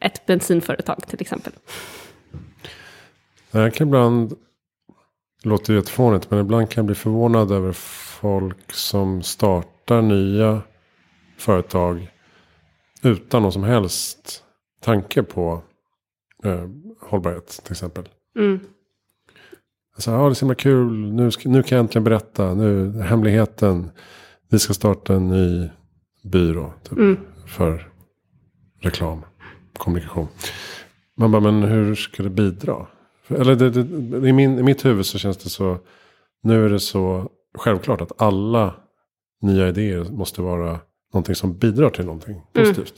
[0.00, 1.52] ett bensinföretag till exempel.
[3.50, 4.30] Jag kan ibland,
[5.42, 10.62] det låter jättefånigt, men ibland kan jag bli förvånad över folk som startar nya
[11.36, 12.10] företag
[13.02, 14.44] utan någon som helst
[14.80, 15.62] tanke på
[16.44, 16.68] eh,
[17.00, 18.08] hållbarhet till exempel.
[18.36, 18.60] Mm.
[19.94, 23.90] Alltså, ja, det är så himla kul, nu, nu kan jag äntligen berätta, nu hemligheten.
[24.48, 25.68] Vi ska starta en ny
[26.24, 27.16] byrå typ, Mm.
[27.46, 27.92] för
[28.80, 29.24] reklam,
[29.78, 30.28] kommunikation.
[31.16, 32.86] Man bara, men hur ska det bidra?
[33.28, 35.78] Eller det, det, i, min, i mitt huvud så känns det så,
[36.42, 38.74] nu är det så självklart att alla
[39.40, 40.80] nya idéer måste vara
[41.12, 42.94] någonting som bidrar till någonting positivt.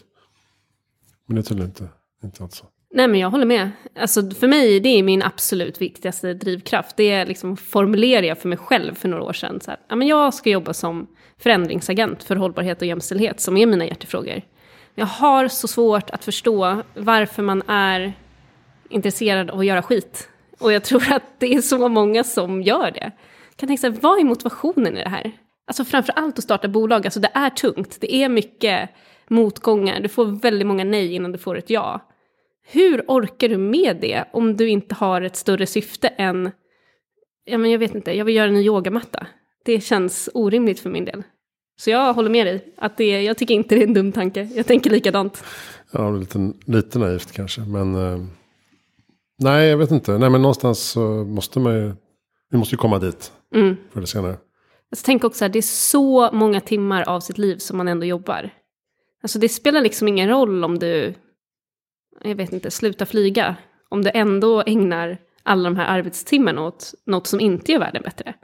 [1.27, 1.89] Men det är tydligen inte,
[2.25, 2.67] inte alls så.
[2.95, 3.71] Nej men jag håller med.
[3.97, 6.97] Alltså för mig, det är min absolut viktigaste drivkraft.
[6.97, 9.61] Det liksom formulerade jag för mig själv för några år sedan.
[9.61, 11.07] Så här, ja, men jag ska jobba som
[11.39, 14.43] förändringsagent för hållbarhet och jämställdhet, som är mina hjärtefrågor.
[14.95, 18.13] Jag har så svårt att förstå varför man är
[18.89, 20.29] intresserad av att göra skit.
[20.59, 23.13] Och jag tror att det är så många som gör det.
[23.49, 25.33] Jag kan tänka sig, vad är motivationen i det här?
[25.67, 27.99] Alltså framför allt att starta bolag, alltså det är tungt.
[28.01, 28.91] Det är mycket
[29.29, 30.01] motgångar.
[30.01, 32.01] Du får väldigt många nej innan du får ett ja.
[32.73, 36.51] Hur orkar du med det om du inte har ett större syfte än,
[37.45, 39.27] ja men jag vet inte, jag vill göra en ny yogamatta.
[39.65, 41.23] Det känns orimligt för min del.
[41.81, 44.49] Så jag håller med dig, att det, jag tycker inte det är en dum tanke.
[44.55, 45.45] Jag tänker likadant.
[45.93, 48.27] Ja, lite, lite naivt kanske, men eh,
[49.39, 50.19] nej, jag vet inte.
[50.19, 51.93] Nej, men någonstans så måste man ju,
[52.51, 53.77] vi måste ju komma dit Mm.
[53.91, 54.37] förr eller senare.
[54.93, 58.07] Alltså, tänk också att det är så många timmar av sitt liv som man ändå
[58.07, 58.51] jobbar.
[59.23, 61.15] Alltså det spelar liksom ingen roll om du,
[62.23, 63.57] jag vet inte, slutar flyga.
[63.89, 68.35] Om du ändå ägnar alla de här arbetstimmarna åt något som inte gör världen bättre.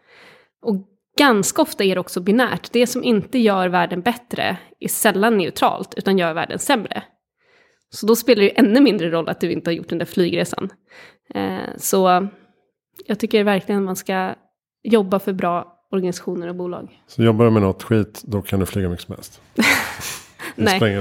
[0.62, 0.76] Och
[1.18, 2.72] ganska ofta är det också binärt.
[2.72, 7.02] Det som inte gör världen bättre är sällan neutralt, utan gör världen sämre.
[7.90, 10.06] Så då spelar det ju ännu mindre roll att du inte har gjort den där
[10.06, 10.70] flygresan.
[11.34, 12.28] Eh, så
[13.06, 14.34] jag tycker verkligen man ska
[14.82, 17.02] jobba för bra organisationer och bolag.
[17.06, 19.40] Så jobbar du med något skit, då kan du flyga mycket som helst.
[20.64, 20.76] Nej.
[20.76, 20.92] spelar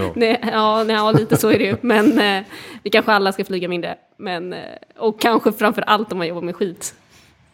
[0.52, 1.78] ja, nej, ja, lite så är det ju.
[1.82, 2.44] Men eh,
[2.84, 3.96] vi kanske alla ska flyga mindre.
[4.18, 4.60] Men, eh,
[4.98, 6.96] och kanske framför allt om man jobbar med skit.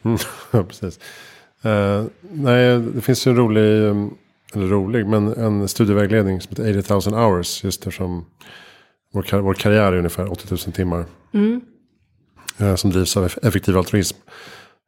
[0.05, 0.17] Mm,
[0.51, 0.99] ja, precis.
[1.63, 3.95] Eh, nej, det finns ju en rolig, eh,
[4.55, 7.63] eller rolig, men en studievägledning som heter 80 000 hours.
[7.63, 8.25] Just eftersom
[9.13, 11.05] vår, kar- vår karriär är ungefär 80 000 timmar.
[11.33, 11.61] Mm.
[12.59, 14.17] eh, som drivs av eff- effektiv altruism.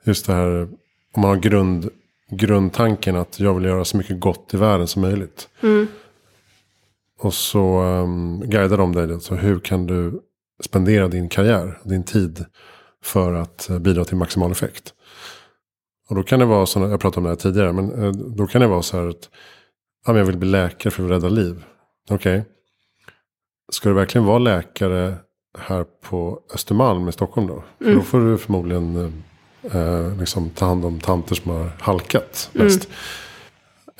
[0.06, 0.62] Just det här,
[1.16, 1.90] om man har grund,
[2.32, 5.50] grundtanken att jag vill göra så mycket gott i världen som möjligt.
[5.62, 5.88] Mm.
[7.24, 9.22] Och så um, guidar de dig.
[9.22, 10.22] Så hur kan du
[10.64, 12.46] spendera din karriär, din tid
[13.04, 14.94] för att eh, bidra till maximal effekt.
[16.10, 18.48] Och då kan det vara, så, jag pratade om det här tidigare, men eh, då
[18.48, 19.30] kan det vara så här att
[20.06, 21.64] ja, jag vill bli läkare för att rädda liv.
[22.10, 22.46] Okej.
[23.72, 25.16] Ska du verkligen vara läkare
[25.60, 27.64] här på Östermalm i Stockholm då?
[27.80, 28.96] För då får du förmodligen
[29.62, 32.90] eh, eh, liksom ta hand om tanter som har halkat mest.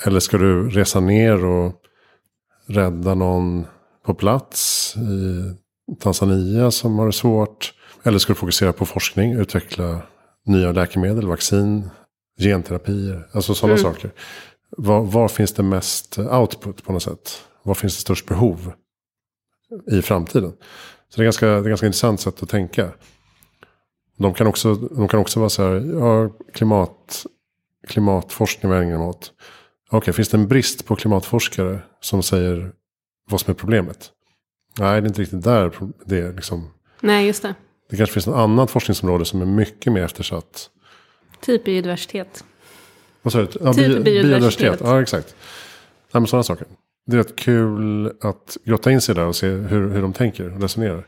[0.06, 1.80] Eller ska du resa ner och
[2.66, 3.66] rädda någon
[4.04, 5.54] på plats i
[6.00, 7.74] Tanzania som har det svårt.
[8.02, 10.02] Eller ska du fokusera på forskning, utveckla
[10.46, 11.90] nya läkemedel, vaccin,
[12.38, 13.92] genterapier, alltså sådana mm.
[13.92, 14.10] saker.
[14.76, 17.42] Var, var, finns det mest output på något sätt?
[17.62, 18.72] Var finns det störst behov
[19.90, 20.52] i framtiden?
[21.08, 22.90] Så det är ganska, det är ganska intressant sätt att tänka.
[24.16, 27.26] De kan också, de kan också vara så här, ja, klimat,
[27.88, 29.32] klimatforskning vad ägnar åt.
[29.94, 32.72] Okej, okay, finns det en brist på klimatforskare som säger
[33.30, 34.10] vad som är problemet?
[34.78, 35.72] Nej, det är inte riktigt där
[36.04, 36.70] det är liksom.
[37.00, 37.54] Nej, just det.
[37.90, 40.70] Det kanske finns något annat forskningsområde som är mycket mer eftersatt.
[41.40, 42.44] Typ biodiversitet.
[43.22, 43.48] Vad sa du?
[43.60, 44.80] Ja, typ bi biodiversitet.
[44.80, 45.34] Ja, exakt.
[46.12, 46.66] Nej, men sådana saker.
[47.06, 50.54] Det är rätt kul att grotta in sig där och se hur, hur de tänker
[50.54, 51.06] och resonerar.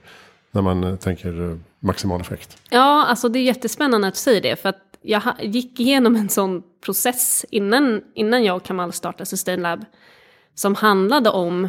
[0.51, 2.57] När man eh, tänker eh, maximal effekt.
[2.70, 4.57] Ja, alltså det är jättespännande att du säger det.
[4.57, 9.62] För att jag gick igenom en sån process innan, innan jag och Kamal startade Sustain
[9.62, 9.85] Lab.
[10.55, 11.69] Som handlade om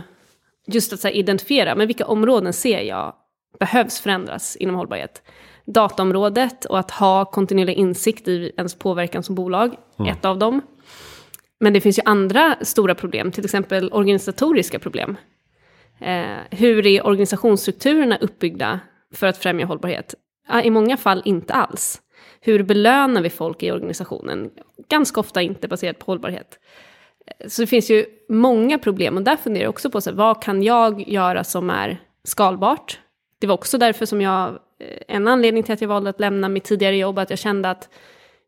[0.67, 3.13] just att här, identifiera, men vilka områden ser jag
[3.59, 5.21] behövs förändras inom hållbarhet.
[5.65, 10.11] Dataområdet och att ha kontinuerlig insikt i ens påverkan som bolag, mm.
[10.11, 10.61] ett av dem.
[11.59, 15.17] Men det finns ju andra stora problem, till exempel organisatoriska problem.
[15.99, 18.79] Eh, hur är organisationsstrukturerna uppbyggda
[19.13, 20.15] för att främja hållbarhet?
[20.63, 22.01] I många fall inte alls.
[22.47, 24.49] Hur belönar vi folk i organisationen?
[24.89, 26.59] Ganska ofta inte baserat på hållbarhet.
[27.27, 30.17] Eh, så det finns ju många problem och där funderar jag också på så här,
[30.17, 32.99] vad kan jag göra som är skalbart?
[33.39, 36.49] Det var också därför som jag, eh, en anledning till att jag valde att lämna
[36.49, 37.89] mitt tidigare jobb, att jag kände att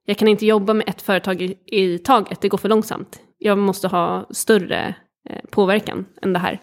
[0.05, 3.19] jag kan inte jobba med ett företag i, i taget, det går för långsamt.
[3.37, 4.95] Jag måste ha större
[5.29, 6.59] eh, påverkan än det här.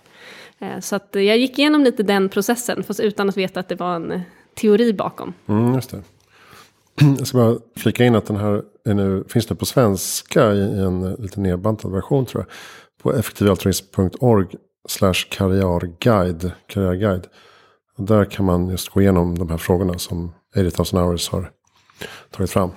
[0.59, 3.75] Eh, så att jag gick igenom lite den processen, fast utan att veta att det
[3.75, 4.21] var en
[4.55, 5.35] teori bakom.
[5.47, 6.03] Mm, just det.
[7.19, 10.81] Jag ska bara flika in att den här är nu, finns nu på svenska i
[10.81, 12.53] en lite nedbantad version tror jag.
[13.03, 14.47] På effektivaltruism.org
[14.89, 16.53] slash karriärguide.
[16.67, 17.27] karriärguide.
[17.99, 21.51] Där kan man just gå igenom de här frågorna som 80,000 hours har
[22.31, 22.71] tagit fram.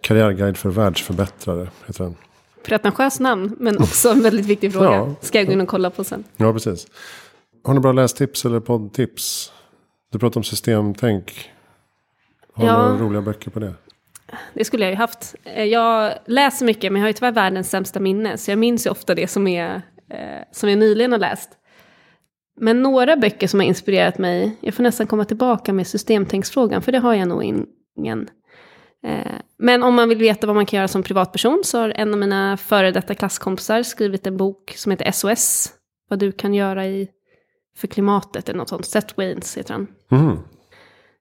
[0.00, 2.16] Karriärguide för världsförbättrare heter den.
[2.64, 4.90] Pretentiöst namn, men också en väldigt viktig fråga.
[4.90, 5.14] ja.
[5.20, 6.24] Ska jag gå in och kolla på sen.
[6.36, 6.86] Ja, precis.
[7.64, 9.52] Har ni bra lästips eller poddtips?
[10.12, 11.50] Du pratar om systemtänk.
[12.54, 12.88] Har ja.
[12.88, 13.74] några roliga böcker på det?
[14.54, 15.34] Det skulle jag ju haft.
[15.44, 18.38] Eh, jag läser mycket, men jag har ju tyvärr världens sämsta minne.
[18.38, 19.74] Så jag minns ju ofta det som, är,
[20.10, 21.50] eh, som jag nyligen har läst.
[22.60, 26.92] Men några böcker som har inspirerat mig, jag får nästan komma tillbaka med systemtänksfrågan, för
[26.92, 27.44] det har jag nog
[27.96, 28.28] ingen.
[29.06, 32.12] Eh, men om man vill veta vad man kan göra som privatperson så har en
[32.12, 35.72] av mina före detta klasskompisar skrivit en bok som heter SOS.
[36.08, 37.08] Vad du kan göra i,
[37.76, 38.86] för klimatet eller något sånt.
[38.86, 39.86] Seth Waynes heter han.
[40.10, 40.38] Mm.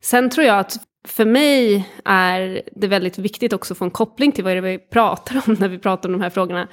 [0.04, 4.32] Sen tror jag att för mig är det väldigt viktigt också att få en koppling
[4.32, 6.68] till vad det är vi pratar om när vi pratar om de här frågorna.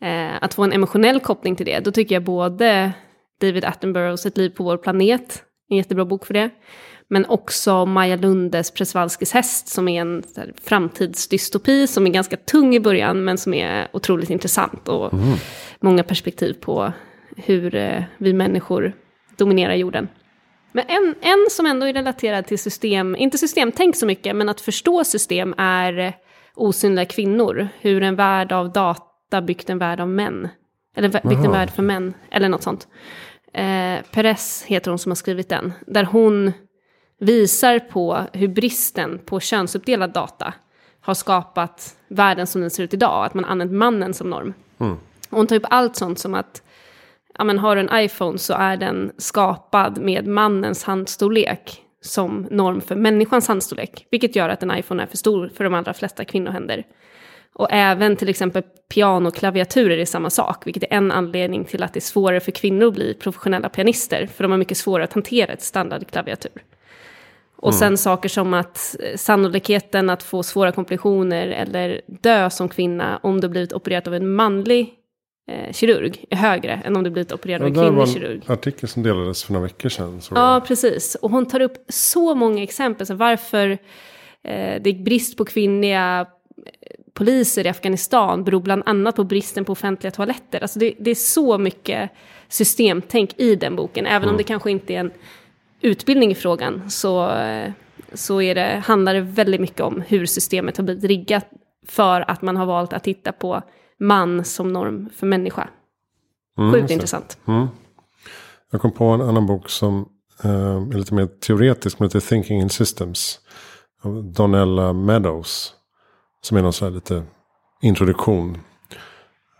[0.00, 1.80] Eh, att få en emotionell koppling till det.
[1.80, 2.92] Då tycker jag både
[3.40, 6.50] David Attenboroughs Ett liv på vår planet, en jättebra bok för det.
[7.08, 12.74] Men också Maja Lundes Przewalskis häst som är en här, framtidsdystopi som är ganska tung
[12.74, 15.34] i början men som är otroligt intressant och mm.
[15.80, 16.92] många perspektiv på
[17.36, 18.92] hur eh, vi människor
[19.36, 20.08] dominerar jorden.
[20.72, 24.60] Men en, en som ändå är relaterad till system, inte systemtänk så mycket, men att
[24.60, 26.16] förstå system är
[26.54, 27.68] Osynliga kvinnor.
[27.80, 30.48] Hur en värld av data byggt en värld av män.
[30.96, 31.44] Eller byggt Aha.
[31.44, 32.88] en värld för män, eller något sånt.
[33.52, 35.72] Eh, Perez heter hon som har skrivit den.
[35.86, 36.52] Där hon
[37.20, 40.54] visar på hur bristen på könsuppdelad data
[41.00, 43.26] har skapat världen som den ser ut idag.
[43.26, 44.54] Att man använt mannen som norm.
[44.78, 44.96] Mm.
[45.30, 46.62] Och hon tar upp allt sånt som att
[47.38, 52.80] ja, men har du en iPhone så är den skapad med mannens handstorlek som norm
[52.80, 54.06] för människans handstorlek.
[54.10, 56.84] Vilket gör att en iPhone är för stor för de allra flesta kvinnohänder.
[57.54, 58.62] Och även till exempel
[58.94, 62.86] pianoklaviaturer är samma sak, vilket är en anledning till att det är svårare för kvinnor
[62.86, 66.62] att bli professionella pianister, för de har mycket svårare att hantera ett standardklaviatur.
[67.56, 67.78] Och mm.
[67.78, 73.40] sen saker som att eh, sannolikheten att få svåra komplikationer eller dö som kvinna om
[73.40, 74.94] du blivit opererad av en manlig
[75.46, 78.40] eh, kirurg är högre än om du blivit opererad av en kvinnlig kirurg.
[78.40, 80.20] Det var en artikel som delades för några veckor sedan.
[80.30, 81.14] Ja, precis.
[81.14, 83.06] Och hon tar upp så många exempel.
[83.06, 83.70] Så varför
[84.42, 86.64] eh, det är brist på kvinnliga eh,
[87.14, 90.60] poliser i Afghanistan beror bland annat på bristen på offentliga toaletter.
[90.60, 92.10] Alltså det, det är så mycket
[92.48, 94.30] systemtänk i den boken, även mm.
[94.30, 95.10] om det kanske inte är en
[95.80, 97.32] utbildning i frågan så,
[98.14, 101.46] så är det, handlar det väldigt mycket om hur systemet har blivit riggat
[101.86, 103.62] för att man har valt att titta på
[104.02, 105.68] man som norm för människa.
[106.58, 107.38] Mm, Sjukt intressant.
[107.46, 107.66] Mm.
[108.70, 110.08] Jag kom på en annan bok som
[110.44, 113.40] eh, är lite mer teoretisk, som heter Thinking in Systems.
[114.02, 115.74] Av Donella Meadows.
[116.40, 117.22] Som är någon sån här lite
[117.82, 118.58] introduktion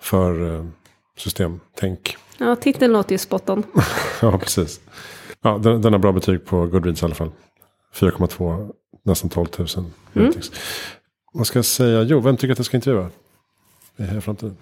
[0.01, 0.67] för eh,
[1.19, 2.17] systemtänk.
[2.39, 3.63] Ja, titeln låter ju spot on.
[4.23, 4.81] ja, precis.
[5.43, 7.31] Ja, den, den har bra betyg på Goodreads i alla fall.
[7.95, 9.69] 4,2, nästan 12 000.
[10.15, 10.33] Mm.
[11.33, 12.03] Vad ska jag säga?
[12.03, 13.11] Jo, vem tycker att jag ska intervjua?
[13.97, 14.57] I här framtiden.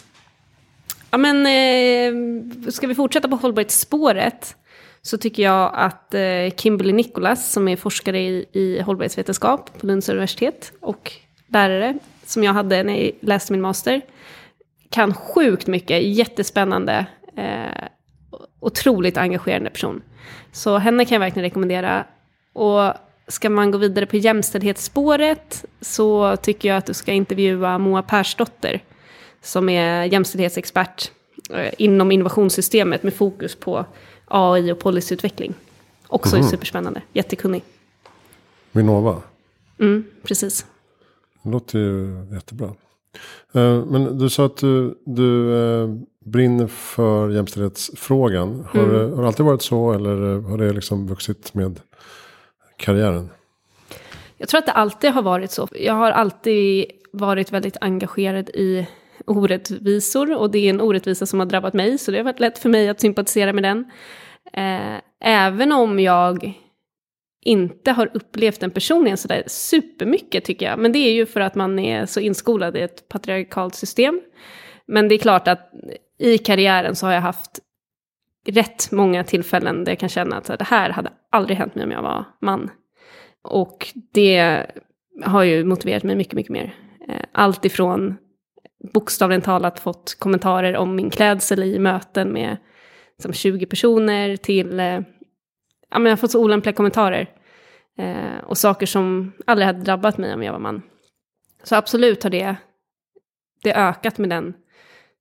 [1.10, 4.56] Ja, men eh, ska vi fortsätta på hållbarhetsspåret
[5.02, 10.08] så tycker jag att eh, Kimberly Nicholas som är forskare i, i hållbarhetsvetenskap på Lunds
[10.08, 11.12] universitet och
[11.46, 14.00] lärare som jag hade när jag läste min master
[14.90, 17.86] kan sjukt mycket, jättespännande, eh,
[18.60, 20.02] otroligt engagerande person.
[20.52, 22.04] Så henne kan jag verkligen rekommendera.
[22.52, 22.92] Och
[23.28, 28.82] ska man gå vidare på jämställdhetsspåret så tycker jag att du ska intervjua Moa Persdotter
[29.42, 31.10] som är jämställdhetsexpert
[31.50, 33.84] eh, inom innovationssystemet med fokus på
[34.26, 35.54] AI och policyutveckling.
[36.06, 36.48] Också mm.
[36.48, 37.62] superspännande, jättekunnig.
[38.72, 39.22] Vinnova?
[39.78, 40.66] Mm, precis.
[41.42, 42.74] Det låter ju jättebra.
[43.52, 45.88] Eh, men du sa att du, du eh,
[46.24, 48.66] brinner för jämställdhetsfrågan.
[48.72, 48.92] Har, mm.
[48.92, 51.80] det, har det alltid varit så eller har det liksom vuxit med
[52.76, 53.30] karriären?
[54.36, 55.68] Jag tror att det alltid har varit så.
[55.72, 58.86] Jag har alltid varit väldigt engagerad i
[59.30, 62.58] orättvisor och det är en orättvisa som har drabbat mig så det har varit lätt
[62.58, 63.84] för mig att sympatisera med den.
[64.52, 66.54] Eh, även om jag
[67.40, 70.78] inte har upplevt den personligen sådär supermycket tycker jag.
[70.78, 74.20] Men det är ju för att man är så inskolad i ett patriarkalt system.
[74.86, 75.70] Men det är klart att
[76.18, 77.60] i karriären så har jag haft
[78.46, 81.90] rätt många tillfällen där jag kan känna att det här hade aldrig hänt mig om
[81.90, 82.70] jag var man.
[83.42, 84.66] Och det
[85.24, 86.74] har ju motiverat mig mycket, mycket mer.
[87.08, 88.16] Eh, allt ifrån
[88.92, 92.56] bokstavligen talat fått kommentarer om min klädsel i möten med
[93.18, 95.00] som 20 personer till, eh,
[95.90, 97.30] ja men jag har fått så olämpliga kommentarer.
[97.98, 100.82] Eh, och saker som aldrig hade drabbat mig om jag var man.
[101.62, 102.56] Så absolut har det,
[103.62, 104.54] det ökat med den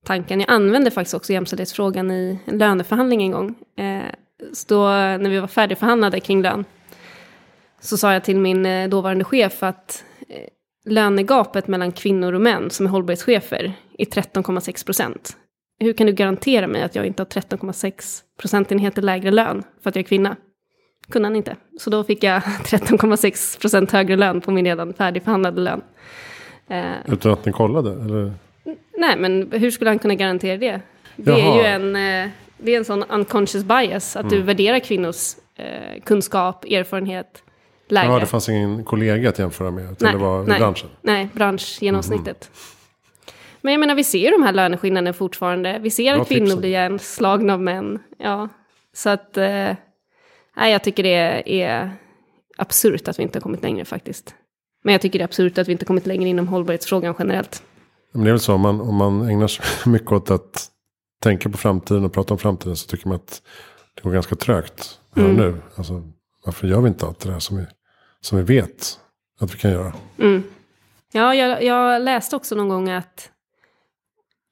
[0.05, 0.39] tanken.
[0.39, 3.55] Jag använde faktiskt också jämställdhetsfrågan i en löneförhandling en gång.
[3.75, 4.11] Eh,
[4.67, 6.65] då, när vi var färdigförhandlade kring lön,
[7.79, 10.47] så sa jag till min eh, dåvarande chef att eh,
[10.85, 15.37] lönegapet mellan kvinnor och män som är hållbarhetschefer är 13,6 procent.
[15.79, 19.95] Hur kan du garantera mig att jag inte har 13,6 procentenheter lägre lön för att
[19.95, 20.35] jag är kvinna?
[21.09, 21.55] Kunde han inte.
[21.79, 25.81] Så då fick jag 13,6 procent högre lön på min redan färdigförhandlade lön.
[26.67, 27.91] Eh, Utan att ni kollade?
[27.91, 28.33] Eller?
[28.97, 30.81] Nej, men hur skulle han kunna garantera det?
[31.15, 31.39] Det Jaha.
[31.39, 34.35] är ju en, eh, det är en sån unconscious bias, att mm.
[34.35, 37.43] du värderar kvinnors eh, kunskap, erfarenhet
[37.91, 38.11] lägre.
[38.11, 40.89] Ja, det fanns ingen kollega att jämföra med, utan nej, det var nej, branschen?
[41.01, 42.49] Nej, branschgenomsnittet.
[42.53, 42.79] Mm.
[43.61, 45.79] Men jag menar, vi ser ju de här löneskillnaderna fortfarande.
[45.79, 47.99] Vi ser att kvinnor blir slagna av män.
[48.17, 48.49] Ja,
[48.93, 49.37] så att...
[49.37, 49.75] Eh,
[50.57, 51.91] nej, jag tycker det är
[52.57, 54.35] absurt att vi inte har kommit längre faktiskt.
[54.83, 57.63] Men jag tycker det är absurt att vi inte kommit längre inom hållbarhetsfrågan generellt.
[58.13, 60.67] Men det är väl så, om man, om man ägnar sig mycket åt att
[61.23, 63.41] tänka på framtiden och prata om framtiden så tycker man att
[63.95, 65.35] det går ganska trögt här mm.
[65.35, 65.61] nu.
[65.75, 66.03] Alltså,
[66.45, 67.65] varför gör vi inte allt det där som vi,
[68.21, 68.99] som vi vet
[69.39, 69.93] att vi kan göra?
[70.19, 70.43] Mm.
[71.11, 73.31] Ja, jag, jag läste också någon gång att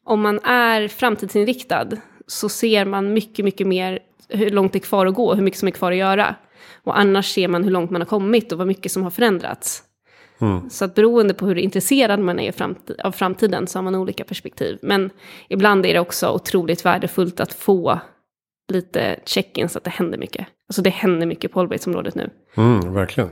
[0.03, 1.87] om man är framtidsinriktad
[2.27, 3.99] så ser man mycket, mycket mer
[4.29, 6.35] hur långt det är kvar att gå, hur mycket som är kvar att göra.
[6.83, 9.83] Och annars ser man hur långt man har kommit och vad mycket som har förändrats.
[10.41, 10.69] Mm.
[10.69, 12.53] Så att beroende på hur intresserad man är
[13.03, 14.79] av framtiden så har man olika perspektiv.
[14.81, 15.09] Men
[15.49, 17.99] ibland är det också otroligt värdefullt att få
[18.71, 20.47] lite check-in så att det händer mycket.
[20.69, 22.29] Alltså det händer mycket på hållbarhetsområdet nu.
[22.55, 23.29] Mm, verkligen.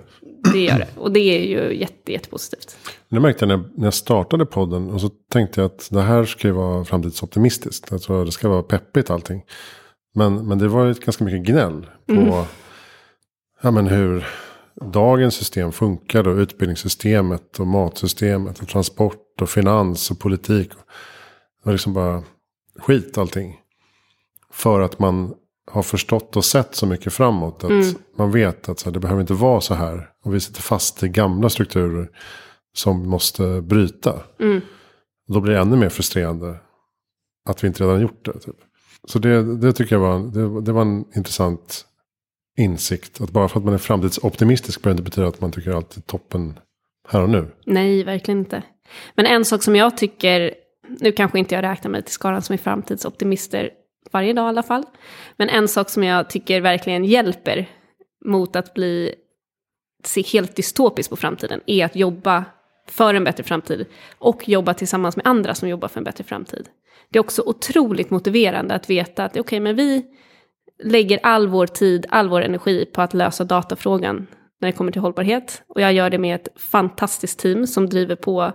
[0.54, 0.88] Det gör det.
[0.98, 2.78] Och det är ju jätte, jättepositivt.
[3.10, 4.90] Det märkte jag när jag startade podden.
[4.90, 7.94] Och så tänkte jag att det här ska ju vara framtidsoptimistiskt.
[7.94, 9.44] Alltså det ska vara peppigt allting.
[10.16, 12.44] Men, men det var ju ganska mycket gnäll på mm.
[13.62, 14.26] ja, men hur
[14.82, 16.24] dagens system funkar.
[16.24, 20.70] Då, utbildningssystemet och matsystemet och transport och finans och politik.
[20.70, 20.76] Det
[21.64, 22.24] var liksom bara
[22.80, 23.60] skit allting.
[24.52, 25.34] För att man
[25.72, 27.64] har förstått och sett så mycket framåt.
[27.64, 27.96] Att mm.
[28.18, 30.10] man vet att så här, det behöver inte vara så här.
[30.24, 32.10] Och vi sitter fast i gamla strukturer
[32.74, 34.20] som måste bryta.
[34.40, 34.62] Mm.
[35.28, 36.56] Då blir det ännu mer frustrerande
[37.50, 38.40] att vi inte redan gjort det.
[38.40, 38.56] Typ.
[39.08, 41.86] Så det, det tycker jag var, det, det var en intressant
[42.58, 43.22] insikt.
[43.22, 46.02] Att bara för att man är framtidsoptimistisk behöver inte betyda att man tycker allt är
[46.02, 46.60] toppen
[47.08, 47.48] här och nu.
[47.66, 48.64] Nej, verkligen inte.
[49.16, 50.54] Men en sak som jag tycker,
[51.00, 53.70] nu kanske inte jag räknar mig till skaran som är framtidsoptimister
[54.12, 54.84] varje dag i alla fall.
[55.38, 57.70] Men en sak som jag tycker verkligen hjälper
[58.26, 59.16] mot att bli,
[60.04, 62.46] se helt dystopiskt på framtiden är att jobba
[62.88, 63.86] för en bättre framtid
[64.18, 66.70] och jobba tillsammans med andra som jobbar för en bättre framtid.
[67.10, 70.06] Det är också otroligt motiverande att veta att okej, okay, men vi
[70.84, 74.28] lägger all vår tid, all vår energi på att lösa datafrågan
[74.62, 75.64] när det kommer till hållbarhet.
[75.68, 78.52] Och jag gör det med ett fantastiskt team som driver på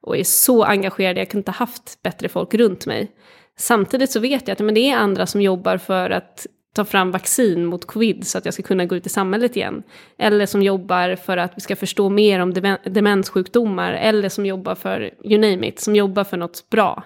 [0.00, 1.20] och är så engagerade.
[1.20, 3.10] Jag kunde inte haft bättre folk runt mig.
[3.58, 6.46] Samtidigt så vet jag att men det är andra som jobbar för att
[6.76, 9.82] ta fram vaccin mot covid så att jag ska kunna gå ut i samhället igen.
[10.18, 12.54] Eller som jobbar för att vi ska förstå mer om
[12.84, 13.92] demenssjukdomar.
[13.92, 17.04] Eller som jobbar för, you name it, som jobbar för något bra.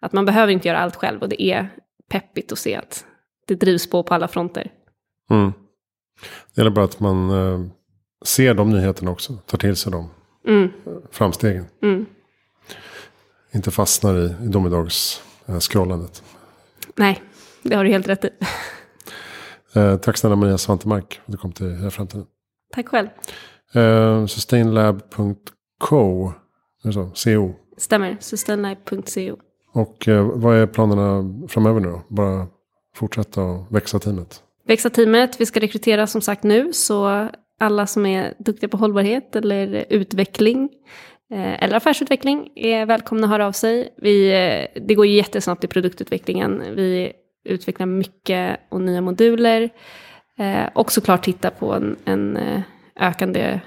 [0.00, 1.68] Att man behöver inte göra allt själv och det är
[2.10, 3.04] peppigt att se att
[3.46, 4.70] det drivs på på alla fronter.
[5.30, 5.52] Mm.
[6.54, 7.70] Det gäller bara att man eh,
[8.24, 10.10] ser de nyheterna också, tar till sig dem.
[10.46, 10.70] Mm.
[11.10, 11.66] Framstegen.
[11.82, 12.06] Mm.
[13.52, 14.48] Inte fastnar i, i
[15.48, 16.22] domedags-scrollandet.
[16.96, 17.22] Nej,
[17.62, 18.30] det har du helt rätt i.
[19.74, 22.26] Eh, tack snälla Maria Svantemark för att du kom till Hela Framtiden.
[22.74, 23.08] Tack själv.
[23.74, 25.34] Eh, sustainlab.co.
[25.78, 26.32] Co.
[27.76, 29.36] Stämmer, sustainlab.co.
[29.72, 32.02] Och eh, vad är planerna framöver nu då?
[32.08, 32.46] Bara
[32.94, 34.42] fortsätta och växa teamet?
[34.66, 36.72] Växa teamet, vi ska rekrytera som sagt nu.
[36.72, 37.28] Så
[37.60, 40.68] alla som är duktiga på hållbarhet eller utveckling eh,
[41.30, 43.94] eller affärsutveckling är välkomna att höra av sig.
[43.96, 46.62] Vi, eh, det går ju jättesnabbt i produktutvecklingen.
[46.74, 47.12] Vi
[47.44, 49.70] utvecklar mycket och nya moduler.
[50.38, 52.38] Eh, och såklart titta på en, en
[53.00, 53.60] ökande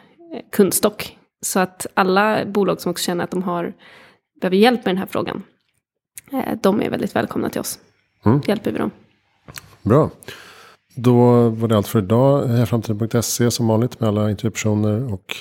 [0.51, 1.17] kundstock.
[1.41, 3.73] Så att alla bolag som också känner att de har,
[4.41, 5.43] behöver hjälp med den här frågan,
[6.61, 7.79] de är väldigt välkomna till oss.
[8.25, 8.41] Mm.
[8.47, 8.91] Hjälper vi dem.
[9.81, 10.09] Bra.
[10.95, 12.67] Då var det allt för idag.
[12.69, 15.35] Framtiden.se som vanligt med alla intervjupersoner och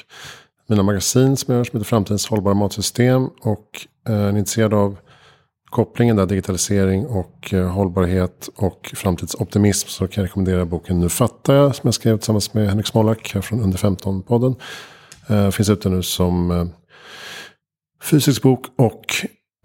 [0.70, 3.26] mina magasin som jag gör som heter Framtidens hållbara matsystem.
[3.40, 4.96] Och eh, är ni intresserade av
[5.70, 11.54] kopplingen där digitalisering och eh, hållbarhet och framtidsoptimism så kan jag rekommendera boken Nu fattar
[11.54, 14.54] jag som jag skrev tillsammans med Henrik Smolak här från Under 15-podden.
[15.28, 16.66] Eh, finns ute nu som eh,
[18.02, 19.06] fysisk bok och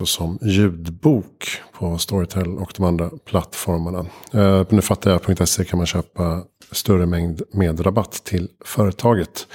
[0.05, 4.05] som ljudbok på Storytel och de andra plattformarna.
[4.33, 9.47] Eh, på nufattarjag.se kan man köpa större mängd med rabatt till företaget.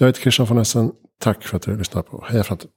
[0.00, 0.92] Jag heter Christian von Essen.
[1.18, 2.72] Tack för att du lyssnar på Heja Framtiden.